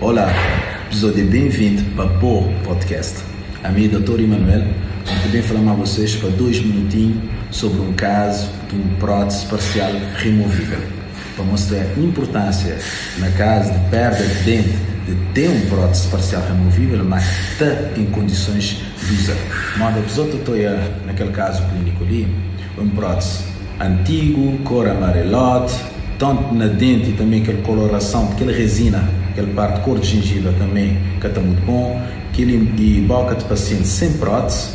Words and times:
Olá, 0.00 0.32
episódio 0.86 1.26
bem-vindo 1.26 1.82
para 1.96 2.06
o 2.24 2.44
podcast. 2.62 3.16
A 3.64 3.68
minha 3.68 3.88
doutora 3.88 4.22
Emanuel, 4.22 4.62
também 5.24 5.42
falar 5.42 5.72
a 5.72 5.74
vocês 5.74 6.14
para 6.14 6.28
dois 6.28 6.60
minutinhos 6.60 7.28
sobre 7.50 7.80
um 7.80 7.92
caso 7.94 8.48
de 8.70 8.76
um 8.76 8.94
prótese 9.00 9.44
parcial 9.46 9.90
removível. 10.14 10.78
Para 11.34 11.44
mostrar 11.44 11.80
a 11.80 12.00
importância 12.00 12.78
na 13.18 13.28
caso 13.32 13.72
de 13.72 13.90
perda 13.90 14.24
de 14.24 14.44
dente 14.44 14.78
de 15.04 15.14
ter 15.34 15.50
um 15.50 15.60
prótese 15.68 16.06
parcial 16.06 16.42
removível, 16.46 17.04
mas 17.04 17.24
está 17.50 18.00
em 18.00 18.06
condições 18.06 18.80
de 19.04 19.14
usar. 19.14 19.36
Mas 19.78 19.96
episódio 19.98 20.36
estou 20.36 20.54
naquele 21.06 21.32
caso 21.32 21.60
clínico 21.70 22.04
ali, 22.04 22.32
um 22.78 22.88
prótese 22.90 23.42
antigo, 23.80 24.58
cor 24.58 24.88
amarelote, 24.88 25.74
tanto 26.20 26.54
na 26.54 26.68
dente 26.68 27.10
e 27.10 27.12
também 27.14 27.42
aquela 27.42 27.62
coloração, 27.62 28.30
aquela 28.30 28.52
resina, 28.52 29.02
aquela 29.38 29.54
parte 29.54 29.80
cor 29.82 29.98
de 29.98 30.06
gengiva 30.08 30.52
também, 30.58 30.98
que 31.20 31.26
está 31.26 31.40
muito 31.40 31.64
bom, 31.64 32.00
aquele 32.30 32.54
e 32.76 33.00
boca 33.00 33.36
de 33.36 33.44
paciente 33.44 33.86
sem 33.86 34.12
prótese, 34.14 34.70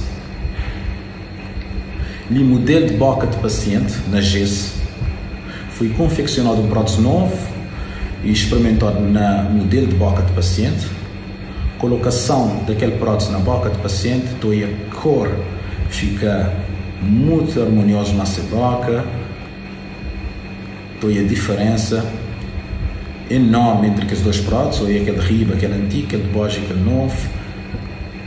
e 2.31 2.39
modelo 2.39 2.87
de 2.87 2.93
boca 2.93 3.27
de 3.27 3.37
paciente 3.37 3.93
na 4.09 4.21
gesso, 4.21 4.73
foi 5.71 5.89
confeccionado 5.89 6.61
um 6.61 6.67
prótese 6.67 7.01
novo 7.01 7.35
e 8.23 8.31
experimentado 8.31 9.01
na 9.01 9.43
modelo 9.43 9.87
de 9.87 9.95
boca 9.95 10.21
de 10.21 10.31
paciente, 10.31 10.87
colocação 11.77 12.63
daquele 12.65 12.93
prótese 12.93 13.31
na 13.31 13.39
boca 13.39 13.69
de 13.69 13.77
paciente, 13.79 14.27
então 14.37 14.51
a 14.51 14.95
cor 14.95 15.29
fica 15.89 16.53
muito 17.01 17.61
harmoniosa 17.61 18.13
na 18.13 18.25
sua 18.25 18.43
boca, 18.45 19.03
então 20.97 21.09
a 21.09 21.27
diferença 21.27 22.05
enorme 23.29 23.87
entre 23.87 24.03
aqueles 24.03 24.23
dois 24.23 24.39
próteses, 24.39 24.81
ou 24.81 24.87
aquele 24.87 25.19
riba, 25.19 25.53
aquele 25.53 25.73
antigo, 25.73 26.05
aquele 26.07 26.23
de 26.23 26.29
baixo, 26.29 26.59
aquele 26.59 26.81
novo, 26.81 27.15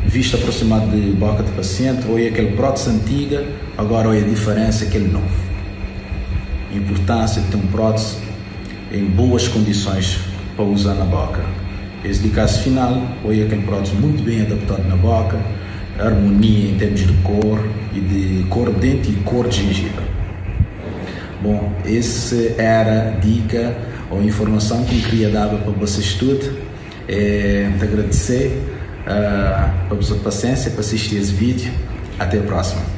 vista 0.06 0.36
aproximada 0.36 0.86
de 0.86 1.12
boca 1.12 1.42
de 1.42 1.50
paciente, 1.52 2.06
ou 2.08 2.16
aquele 2.16 2.52
prótese 2.52 2.90
antiga, 2.90 3.44
agora 3.76 4.08
olha 4.08 4.24
a 4.24 4.28
diferença, 4.28 4.84
aquele 4.84 5.08
novo. 5.08 5.46
A 6.72 6.76
importância 6.76 7.42
de 7.42 7.48
ter 7.48 7.56
um 7.56 7.66
prótese 7.68 8.16
em 8.92 9.04
boas 9.04 9.48
condições 9.48 10.20
para 10.54 10.64
usar 10.64 10.94
na 10.94 11.04
boca. 11.04 11.44
Esse 12.04 12.20
de 12.20 12.28
caso 12.28 12.62
final, 12.62 13.02
olha 13.24 13.44
aquele 13.44 13.62
prótese 13.62 13.94
muito 13.94 14.22
bem 14.22 14.42
adaptado 14.42 14.86
na 14.88 14.96
boca, 14.96 15.38
harmonia 15.98 16.70
em 16.70 16.76
termos 16.76 17.00
de 17.00 17.12
cor 17.22 17.58
e 17.94 18.00
de 18.00 18.44
cor 18.48 18.70
de 18.72 18.80
dente 18.80 19.10
e 19.10 19.14
cor 19.24 19.48
de 19.48 19.56
gengiva. 19.56 20.02
Bom, 21.42 21.72
essa 21.84 22.36
era 22.58 23.08
a 23.08 23.10
dica 23.20 23.76
ou 24.10 24.22
informação 24.22 24.84
que 24.84 24.96
eu 24.96 25.02
queria 25.02 25.30
dar 25.30 25.48
para 25.48 25.72
vocês 25.72 26.14
tudo. 26.14 26.56
É, 27.08 27.70
te 27.78 27.84
agradecer 27.84 28.62
uh, 29.06 29.88
pela 29.88 30.02
sua 30.02 30.18
paciência 30.18 30.70
para 30.70 30.80
assistir 30.80 31.16
esse 31.16 31.32
vídeo. 31.32 31.72
Até 32.18 32.38
a 32.38 32.42
próxima. 32.42 32.95